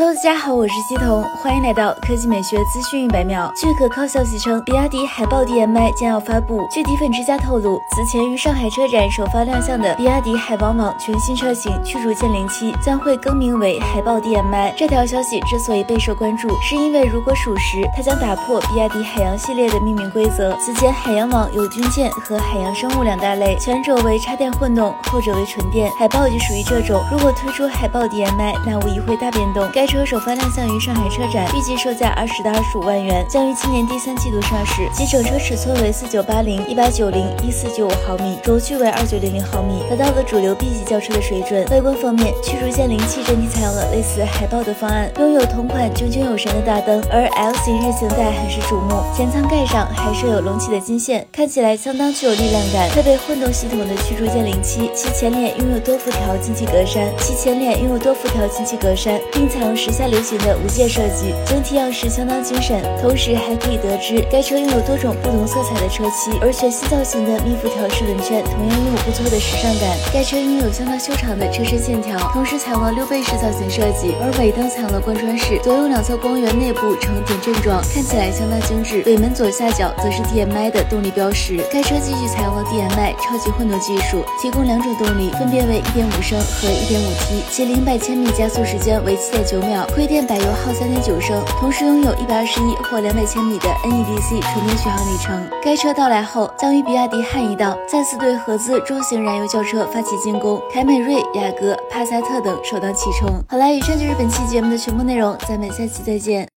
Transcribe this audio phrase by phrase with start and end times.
[0.00, 3.52] Hello，大家好，我是西彤，欢迎来到科技美学资讯一百秒。
[3.54, 6.66] 据可靠消息称，比亚迪海豹 DMI 将要发布。
[6.70, 14.72] 据迪粉之家透露，此前于上海车展首发亮相的比亚迪海王网全新车型驱逐舰零七将会更名为海豹 DMI。
[14.74, 20.56] 这条消息之所以备受关注，是因为如果属实，它将打破比亚迪海洋系列的命名规则。
[20.56, 25.90] 此前海洋网有军舰和海洋生物两大类，前者为插电混动，后者为纯电。
[25.98, 27.04] 海豹就属于这种。
[27.12, 29.68] 如果推出海豹 DMI，那无疑会大变动。
[29.74, 34.88] 该车首发亮相于上海车展，预计售价二十到二十五万元，将于今年第三季度上市。
[34.94, 41.66] 其整车尺寸为四九八零、一八九零、一四九五毫米，轴距为二九零零毫米，达到了主流 B 级轿车的水准。
[41.70, 49.02] 外观方面，驱逐舰零七整体采用了类似海豹的方案，拥有同款炯炯有神的大灯，而 L 型日行带很是瞩目。
[49.12, 52.88] 前舱盖上还设有隆起的金线，看起来相当具有力量感。
[52.90, 62.84] 配备混动系统的驱逐舰零七，其前脸拥有多辐条进气格栅，其前脸拥有多辐条进气格栅，并采用时下流行的无界设计，整体样式相当精神。
[63.00, 69.88] 同时还可以得知，该车拥有多种不同色彩的车漆，而全新造型的密辐条式轮圈同样拥有不错的时尚感。
[70.12, 79.02] 该车拥有相当修长的车身线条，同时采用了溜背式造型设计，而尾灯采用了贯穿式，左右两侧光源内部呈点阵状，看起来相当精致。
[79.06, 81.56] 尾门左下角则是 DMI 的动力标识。
[81.72, 95.48] 该车继续采用了 DMI 超级混动技术，提供两种动力，分别为1.5升和 1.5T，其零百千米加速时间为7.9秒，亏电百油耗三点九升，同时拥有一百二十一或两百千米的 NEDC 纯电续航里程。
[95.62, 103.28] 该车到来后，将与比亚迪汉一道再次对合资中型燃油轿车发起进攻，凯美瑞、雅阁、帕萨特等首当其冲。
[103.48, 106.48] 好了，以上就是本期节目的全部内容，咱们下期再见。